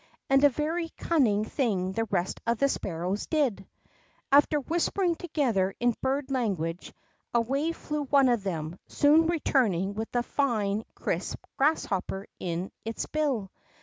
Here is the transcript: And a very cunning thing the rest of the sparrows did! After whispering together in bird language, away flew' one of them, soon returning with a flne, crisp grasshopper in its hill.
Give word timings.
And 0.31 0.43
a 0.43 0.49
very 0.49 0.89
cunning 0.97 1.45
thing 1.45 1.91
the 1.91 2.05
rest 2.05 2.41
of 2.47 2.57
the 2.57 2.69
sparrows 2.69 3.27
did! 3.27 3.67
After 4.31 4.59
whispering 4.59 5.13
together 5.13 5.75
in 5.79 5.93
bird 6.01 6.31
language, 6.31 6.91
away 7.35 7.71
flew' 7.71 8.05
one 8.05 8.27
of 8.27 8.41
them, 8.41 8.79
soon 8.87 9.27
returning 9.27 9.93
with 9.93 10.09
a 10.15 10.23
flne, 10.23 10.85
crisp 10.95 11.43
grasshopper 11.55 12.25
in 12.39 12.71
its 12.83 13.05
hill. 13.13 13.51